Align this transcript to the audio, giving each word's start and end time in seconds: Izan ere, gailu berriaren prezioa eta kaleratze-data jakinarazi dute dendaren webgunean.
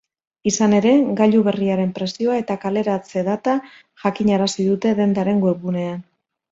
Izan 0.51 0.71
ere, 0.77 0.93
gailu 1.19 1.41
berriaren 1.49 1.93
prezioa 1.99 2.39
eta 2.45 2.57
kaleratze-data 2.65 3.57
jakinarazi 4.07 4.71
dute 4.73 4.99
dendaren 5.03 5.49
webgunean. 5.49 6.07